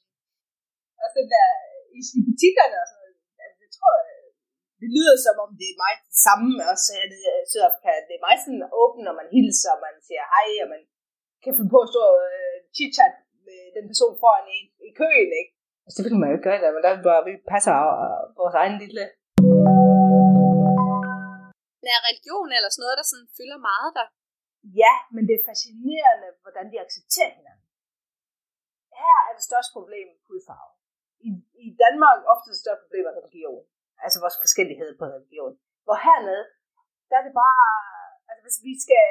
[1.02, 1.48] og den der,
[1.98, 4.15] i, butikkerne og sådan noget, altså, jeg tror, øh,
[4.86, 7.20] det lyder som om det er meget det samme også i
[7.50, 7.92] Sydafrika.
[8.08, 10.82] Det er meget sådan åben, når man hilser, og man siger hej, og man
[11.42, 13.14] kan finde på at stå øh, chit-chat
[13.46, 15.52] med den person foran i, i køen, ikke?
[15.86, 18.22] Altså, det vil man jo ikke gøre der, men der er bare, vi passer øh,
[18.40, 19.04] vores egen lille
[21.94, 24.08] er religion eller sådan noget, der sådan fylder meget der?
[24.82, 27.66] Ja, men det er fascinerende, hvordan de accepterer hinanden.
[29.02, 30.72] Her er det største problem hudfarve.
[31.28, 31.30] I
[31.64, 33.62] i, Danmark ofte større problemer med religion.
[34.04, 35.52] Altså vores forskellighed på religion.
[35.86, 36.44] Hvor hernede,
[37.08, 37.64] der er det bare,
[38.30, 39.06] altså hvis vi skal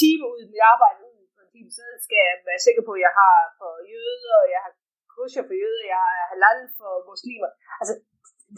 [0.00, 3.02] time ud mit arbejde ud på en time, så skal jeg være sikker på, at
[3.06, 4.72] jeg har for jøder, og jeg har
[5.14, 7.50] kosher for jøder, jeg har halal for muslimer.
[7.80, 7.94] Altså,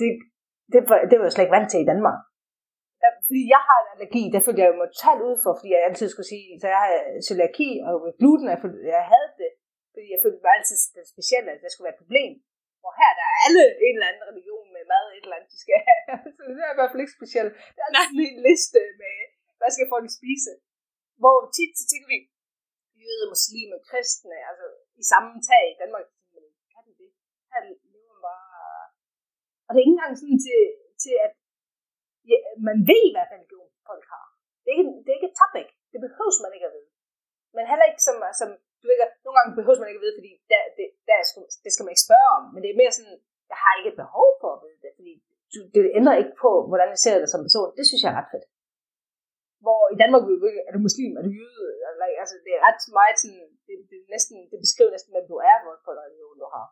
[0.01, 0.09] det,
[0.73, 2.19] det, var- det var jeg slet ikke vant til i Danmark.
[3.03, 5.71] Der, fordi jeg har en allergi, der følte jeg jo mig totalt ud for, fordi
[5.75, 6.93] jeg altid skulle sige, så jeg har
[7.27, 9.51] cøliaki og gluten, jeg, følte, jeg havde det,
[9.93, 12.33] fordi jeg følte mig altid det specielle, at det skulle være et problem.
[12.83, 14.62] Hvor her der er alle en eller anden religion
[14.93, 16.03] mad, et eller andet, de skal have.
[16.37, 17.53] så det er i hvert fald ikke specielt.
[17.75, 19.17] Det er altid en liste med,
[19.59, 20.53] hvad skal folk spise.
[21.23, 22.19] Hvor tit så tænker vi,
[23.03, 24.67] jøder, muslimer, kristne, altså
[25.03, 26.07] i samme tag i Danmark,
[26.73, 27.11] kan det det?
[27.51, 27.61] Her
[27.95, 28.83] lever bare...
[29.67, 30.61] Og det er ikke engang sådan til,
[31.05, 31.33] til at
[32.31, 34.27] ja, man ved, hvad religion folk har.
[34.63, 35.69] Det er, ikke, det er ikke et topic.
[35.93, 36.91] Det behøves man ikke at vide.
[37.57, 38.49] Men heller ikke som, som
[38.81, 41.51] du ved, nogle gange behøves man ikke at vide, fordi der, det, der er, sgu-
[41.65, 42.43] det skal man ikke spørge om.
[42.53, 43.19] Men det er mere sådan,
[43.53, 45.13] jeg har ikke et behov for at vide det, fordi
[45.75, 47.69] det ændrer ikke på, hvordan jeg ser dig som person.
[47.79, 48.47] Det synes jeg er ret fedt.
[49.65, 52.53] Hvor i Danmark, vil du ikke- er du muslim, er du jøde, eller, altså det
[52.57, 55.93] er ret meget sådan, det, det, næsten, det beskriver næsten, hvem du er, hvor for
[56.05, 56.67] religion du har.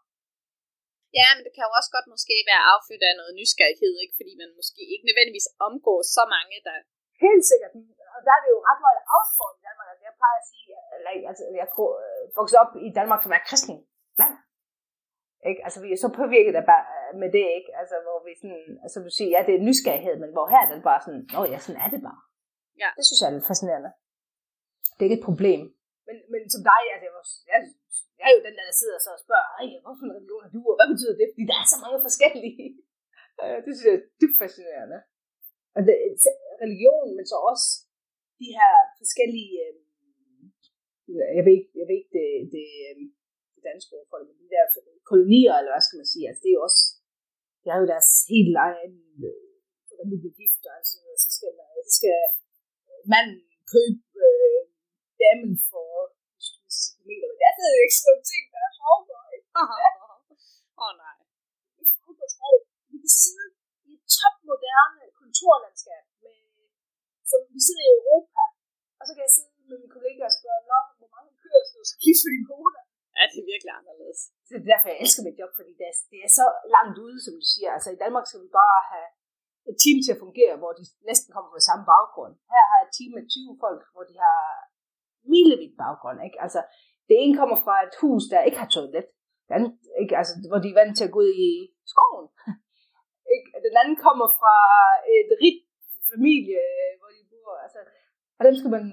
[1.18, 4.14] Ja, men det kan jo også godt måske være affødt af noget nysgerrighed, ikke?
[4.18, 6.76] fordi man måske ikke nødvendigvis omgår så mange, der...
[7.26, 7.72] Helt sikkert.
[8.14, 9.88] Og der er vi jo ret meget afspurgt i Danmark.
[9.92, 13.32] Altså, jeg plejer at sige, eller, altså, jeg tror, øh, vokset op i Danmark, som
[13.38, 13.76] er kristen
[14.20, 14.34] land.
[15.48, 15.60] Ikke?
[15.66, 16.84] Altså, vi er så påvirket af bare,
[17.22, 17.70] med det, ikke?
[17.80, 20.68] Altså, hvor vi sådan, altså, du siger, ja, det er nysgerrighed, men hvor her er
[20.70, 22.20] det bare sådan, nå ja, sådan er det bare.
[22.82, 22.90] Ja.
[22.98, 23.90] Det synes jeg er lidt fascinerende.
[24.94, 25.60] Det er ikke et problem.
[26.08, 27.12] Men, men som dig, altså, jeg,
[27.52, 27.60] jeg,
[28.18, 30.52] jeg er jo den der, der sidder så og spørger, Ej, hvorfor en religion er
[30.56, 31.26] du, og hvad betyder det?
[31.32, 32.64] Fordi der er så mange forskellige.
[33.44, 34.98] Øh, det synes jeg er dybt fascinerende.
[35.76, 35.94] Og det,
[36.64, 37.66] religion, men så også
[38.40, 39.74] de her forskellige, øh,
[41.36, 42.96] jeg ved ikke, jeg ved ikke det, det, øh,
[43.60, 44.64] det danske ord for det, men de der
[45.10, 46.82] kolonier, eller hvad skal man sige, altså det er jo også,
[47.62, 48.96] de har jo deres helt egen,
[49.28, 52.16] øh, bliver gift, og altså, så skal, man, så skal
[53.12, 53.38] manden
[53.72, 54.60] købe øh,
[55.22, 55.90] damen for,
[57.10, 59.22] kilometer, men jeg ved ikke sådan nogle ting, der er foregår?
[60.80, 61.18] Åh oh, nej.
[61.82, 62.64] i fodboldstadion.
[62.90, 63.46] Vi kan sidde
[63.88, 66.40] i et topmoderne kontorlandskab, med,
[67.30, 68.42] som vi sidder i Europa,
[68.98, 71.78] og så kan jeg sidde med mine kollegaer og spørge, Nå, hvor mange køer skal
[71.82, 72.80] du så give for din kone?
[73.20, 74.20] Ja, det er virkelig anderledes.
[74.44, 76.96] Så det er derfor, jeg elsker mit job, fordi det er, det er så langt
[77.04, 77.70] ude, som du siger.
[77.76, 79.08] Altså i Danmark skal vi bare have
[79.70, 82.34] et team til at fungere, hvor de næsten kommer fra samme baggrund.
[82.52, 84.40] Her har jeg et team med 20 folk, hvor de har
[85.32, 86.18] milevidt baggrund.
[86.26, 86.38] Ikke?
[86.44, 86.60] Altså,
[87.08, 89.06] det ene kommer fra et hus, der ikke har toilet.
[89.46, 90.14] Den anden, ikke?
[90.20, 91.50] Altså, hvor de er vant til at gå ud i
[91.92, 92.26] skoven.
[93.34, 93.48] ikke?
[93.66, 94.56] Den anden kommer fra
[95.16, 95.62] et rigt
[96.12, 96.62] familie,
[97.00, 97.54] hvor de bor.
[97.64, 97.80] Altså,
[98.38, 98.84] og dem skal man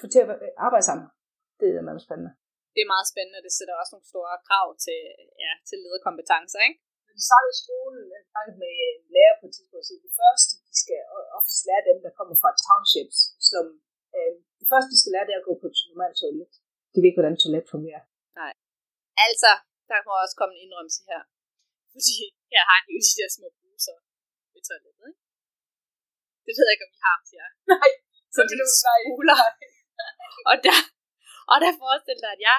[0.00, 0.28] få til at
[0.66, 1.06] arbejde sammen.
[1.60, 2.32] Det er meget spændende.
[2.76, 5.00] Det er meget spændende, det sætter også nogle store krav til,
[5.44, 6.78] ja, til lederkompetencer, ikke?
[7.06, 9.92] når de starter i skolen, jeg har snakket med en lærer på et tidspunkt, så
[10.06, 11.00] det første, de skal
[11.38, 13.18] oftest lære dem, der kommer fra townships,
[13.50, 13.64] som
[14.16, 16.48] øh, det første, de skal lære, det er at gå på et normalt toilet.
[16.92, 18.02] De ved ikke, hvordan et toilet fungerer.
[19.26, 19.50] Altså,
[19.90, 21.20] der må også komme en indrømmelse her.
[21.92, 22.16] Fordi
[22.52, 23.96] her har de jo de der små bruser
[24.52, 25.22] ved toilettet, ikke?
[26.46, 27.46] Det ved jeg ikke, om I har, siger.
[27.72, 27.90] Nej,
[28.34, 29.40] Så de spuler.
[30.50, 30.78] og der,
[31.52, 32.58] og der forestiller dig, at jeg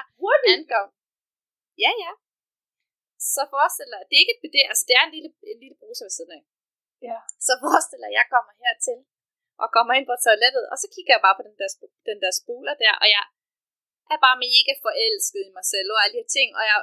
[0.54, 0.86] angår.
[1.84, 2.12] Ja, ja.
[3.34, 5.78] Så forestil dig, det er ikke et bidet, altså det er en lille, en lille
[5.80, 6.42] bruser ved siden af.
[7.08, 7.18] Ja.
[7.46, 8.98] Så forestil dig, at jeg kommer hertil,
[9.62, 11.70] og kommer ind på toilettet, og så kigger jeg bare på den der,
[12.10, 13.24] den der spuler der, og jeg
[14.14, 16.78] er bare mega forelsket i mig selv og alle de her ting, og jeg,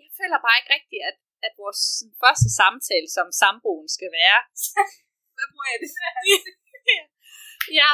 [0.00, 1.82] jeg føler bare ikke rigtigt, at, at vores
[2.22, 4.40] første samtale som samboen skal være.
[5.36, 5.90] Hvad bruger jeg det?
[7.80, 7.92] ja,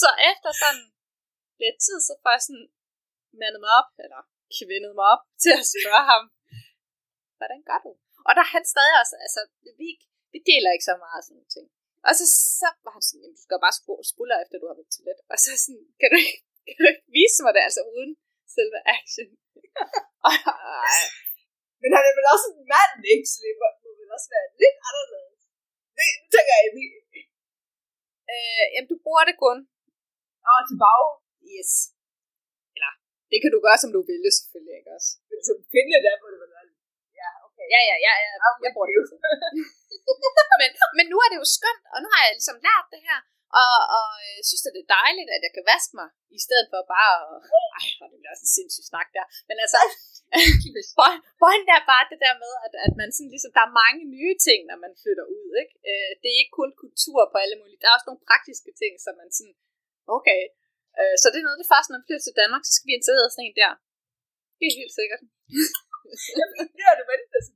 [0.00, 0.84] så efter sådan
[1.62, 2.66] lidt tid, så får jeg sådan
[3.40, 4.20] mandet mig op, eller
[4.56, 6.22] kvindet mig op, til at spørge ham,
[7.38, 7.92] hvordan gør du?
[8.26, 9.40] Og der er han stadig også, altså,
[9.80, 9.88] vi,
[10.32, 11.66] vi deler ikke så meget sådan nogle ting.
[12.06, 12.24] Og så,
[12.60, 13.76] så var han sådan, du skal bare
[14.12, 15.20] spule efter, du har været til lidt.
[15.32, 18.12] Og så sådan, kan du, ikke, kan du ikke vise mig det, altså uden
[18.56, 19.28] selve action?
[21.82, 23.26] Men han er vel også en mand, ikke?
[23.32, 25.40] Så det må vel også være lidt anderledes.
[25.96, 27.00] Det, det tænker jeg ikke.
[28.32, 29.58] øh, jamen, du bruger det kun.
[30.48, 31.02] Og til bag.
[31.54, 31.72] Yes.
[32.76, 32.92] Eller,
[33.30, 35.10] det kan du gøre, som du vil, selvfølgelig, ikke også?
[35.30, 36.66] Men som kvinde, der må det være.
[37.20, 37.66] Ja, okay.
[37.74, 38.30] Ja, ja, ja, ja.
[38.64, 39.02] Jeg bruger det jo.
[40.62, 43.18] men, men nu er det jo skønt, og nu har jeg ligesom lært det her,
[43.62, 46.66] og, og jeg synes, at det er dejligt, at jeg kan vaske mig, i stedet
[46.72, 47.38] for bare at...
[47.78, 49.26] Ej, hvor er det bliver også en sindssyg snak der.
[49.48, 49.80] Men altså,
[51.42, 54.36] point- er bare det der med, at, at man sådan ligesom, der er mange nye
[54.46, 55.74] ting, når man flytter ud, ikke?
[55.90, 58.92] Øh, det er ikke kun kultur på alle mulige, der er også nogle praktiske ting,
[59.04, 59.54] som man sådan,
[60.16, 60.40] okay,
[60.98, 62.94] øh, så det er noget det første, når man flytter til Danmark, så skal vi
[62.98, 63.72] integrere sådan en der.
[64.58, 65.22] Det er helt sikkert.
[66.76, 67.46] Det har du ventet.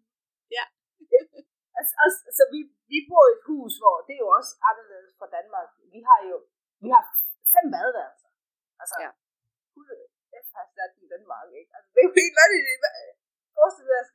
[1.79, 2.61] Altså, altså, altså vi,
[2.93, 5.69] vi bor i et hus, hvor det er jo også anderledes fra Danmark.
[5.95, 6.37] Vi har jo
[6.85, 7.05] vi har
[7.55, 8.31] fem badeværelser.
[8.83, 9.11] Altså, Ja.
[9.75, 9.87] Gud,
[10.31, 11.71] det har sat i Danmark, ikke?
[11.77, 12.83] Altså, det er jo helt vanvittigt.
[13.57, 14.09] Forestil dig, at.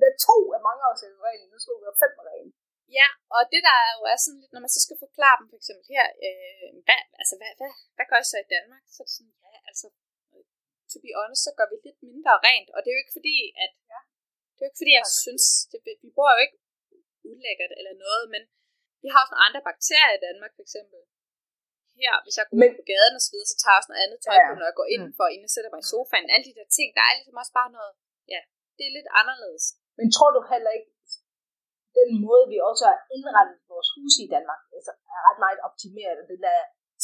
[0.00, 2.52] Det er to af mange år siden reglen, nu skal vi være fem reglen.
[2.98, 5.46] Ja, og det der er jo er sådan lidt, når man så skal forklare dem
[5.52, 8.82] for eksempel her, øh, hvad, altså hvad, hvad, hvad gør I så i Danmark?
[8.94, 9.86] Så er det sådan, ja, altså,
[10.34, 10.44] øh,
[10.92, 13.36] to be honest, så gør vi lidt mindre rent, og det er jo ikke fordi,
[13.64, 14.00] at, Ja.
[14.54, 16.56] det er jo ikke fordi, jeg Ja, synes, det, vi bor jo ikke
[17.30, 18.42] ulækkert eller noget, men
[19.02, 20.98] vi har også nogle andre bakterier i Danmark, for eksempel.
[22.00, 23.90] Her, hvis jeg går Men- ud på gaden og så videre, så tager jeg også
[23.92, 24.48] noget andet tøj Ja, ja.
[24.48, 25.14] på, når jeg går ind Mm.
[25.18, 26.26] for, inden jeg sætter mig i sofaen.
[26.34, 27.92] Alle de der ting, der er ligesom også bare noget,
[28.34, 28.40] ja,
[28.76, 29.64] det er lidt anderledes.
[29.98, 30.88] Men tror du heller ikke,
[32.00, 36.16] den måde, vi også har indrettet vores hus i Danmark, altså er ret meget optimeret,
[36.22, 36.58] og det der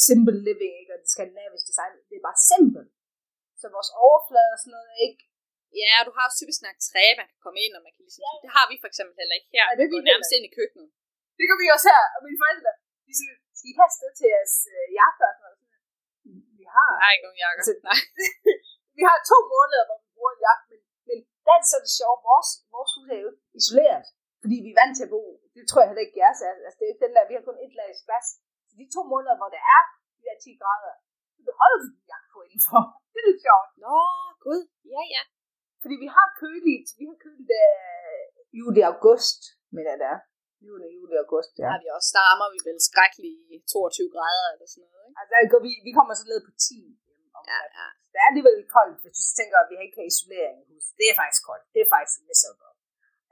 [0.07, 0.91] simple living, ikke?
[0.95, 2.89] og det skandinaviske design, det er bare simpelt.
[3.61, 5.23] Så vores overflade og sådan noget er ikke...
[5.81, 8.01] Ja, og du har også typisk nok træ, man kan komme ind, og man kan
[8.05, 8.33] ligesom, Ja.
[8.43, 9.65] det har vi for eksempel heller ikke her.
[9.67, 10.89] Nej, det vi nærmest ind i køkkenet.
[11.37, 12.71] Det gør vi også her, og mine forældre,
[13.05, 15.57] de er sådan, skal I have sted til jeres øh, jakker og sådan noget?
[15.61, 17.61] Sådan, Vi har, Jeg har ikke nogen jakker.
[17.63, 17.99] Altså- Nej.
[18.97, 20.79] vi har to måneder, hvor vi bruger en jakke, men,
[21.09, 24.05] men der er det så det sjove, vores, vores hus er jo isoleret,
[24.45, 25.21] fordi vi er vant til at bo.
[25.55, 26.53] Det tror jeg heller ikke, jeres er.
[26.65, 28.27] Altså, det er ikke den der, vi har kun et lag glas.
[28.67, 29.81] Så de to måneder, hvor det er
[30.15, 30.93] de der 10 grader,
[31.35, 32.81] så beholder du din jakke på indenfor.
[33.11, 33.69] Det er lidt sjovt.
[33.85, 33.95] Nå,
[34.45, 34.61] gud.
[34.93, 35.23] Ja, ja.
[35.83, 38.23] Fordi vi har køligt, vi har køligt øh,
[38.59, 39.39] juli august,
[39.75, 40.19] men det er
[40.67, 41.69] juni, juli, august, Der ja.
[41.73, 45.17] har vi også, der rammer vi vel skrækkelige 22 grader eller sådan noget, ikke?
[45.19, 47.87] Altså, der går vi, vi kommer så ned på 10 hjemme om Ja, ja.
[48.11, 50.91] Det er alligevel koldt, hvis du tænker, at vi ikke kan isolering i huset.
[50.99, 51.65] Det er faktisk koldt.
[51.73, 52.73] Det er faktisk miserable.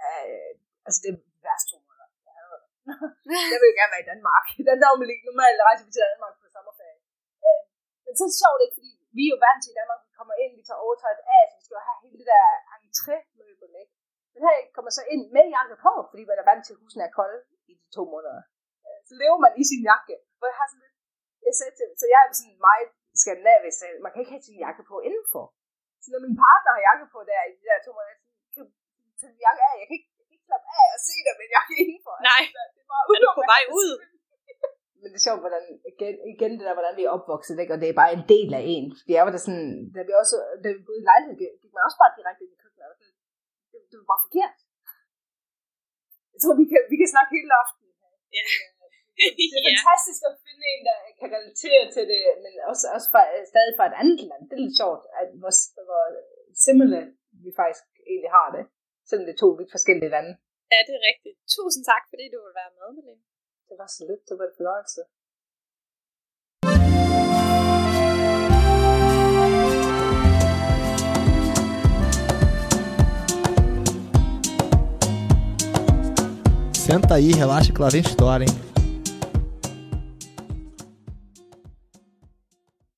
[0.06, 0.52] Uh,
[0.86, 2.08] altså, det er værst to måneder.
[2.28, 2.69] Jeg hader det.
[3.54, 4.46] jeg vil jo gerne være i Danmark.
[4.58, 7.00] Den der normalt, normalt rejse vi til Danmark på sommerferie.
[7.48, 7.62] Uh,
[8.06, 10.13] men så er det sjovt ikke, fordi vi er jo vant til i Danmark, vi
[10.19, 12.48] kommer ind, vi tager overtøjet af, så vi skal jo have hele det der
[12.88, 13.93] entré-møbel, ikke?
[14.34, 17.04] Men her kommer så ind med jakke på, fordi man er vant til, at husene
[17.08, 18.43] er kolde i de to måneder.
[18.86, 20.15] Øh, så lever man i sin jakke.
[20.38, 20.98] Hvor jeg har sådan lidt,
[21.48, 22.89] jeg sagde til, så jeg er sådan meget
[23.22, 25.46] skandinavisk, så man kan ikke have sin jakke på indenfor.
[26.04, 28.62] Så når min partner har jakke på der i de der to måneder, så kan
[28.65, 28.72] du
[29.19, 29.76] tage jakke af.
[29.82, 32.16] Jeg kan ikke, jeg kan ikke slappe af og se dig med en jakke indenfor.
[32.32, 32.44] Nej.
[32.46, 33.92] Altså, det er bare Er du på vej ud?
[35.02, 37.74] Men det er sjovt, hvordan, igen, igen det der, hvordan vi er opvokset, ikke?
[37.76, 38.86] og det er bare en del af en.
[39.00, 41.88] Fordi jeg var der sådan, da vi også, da vi boede i lejlighed, gik man
[41.88, 42.88] også bare direkte ind i køkkenet.
[42.92, 43.16] og sådan,
[43.72, 44.56] Det, det var bare forkert.
[46.34, 47.86] Jeg tror, vi kan, vi kan snakke hele aften.
[48.38, 48.44] Ja.
[49.38, 49.70] Det er Ja.
[49.70, 53.86] fantastisk at finde en, der kan relatere til det, men også, også fra, stadig fra
[53.92, 54.42] et andet land.
[54.50, 55.54] Det er lidt sjovt, at hvor,
[55.88, 56.04] hvor
[56.63, 57.02] simile
[57.46, 58.63] vi faktisk egentlig har det.
[59.08, 60.32] Selvom det er to vidt forskellige lande.
[60.74, 61.38] Ja, det er rigtigt.
[61.56, 63.24] Tusind tak, fordi du vil være med, Malene.
[63.70, 65.02] Det var så lidt, det var et fornøjelse.
[76.86, 78.73] Senta aí, relaxa que lá vem história, hein?